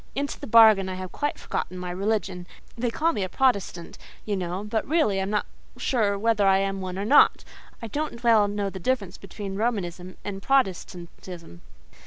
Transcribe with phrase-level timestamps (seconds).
[0.15, 4.35] Into the bargain I have quite forgotten my religion; they call me a Protestant, you
[4.35, 5.45] know, but really I am not
[5.77, 7.43] sure whether I am one or not:
[7.83, 11.61] I don't well know the difference between Romanism and Protestantism.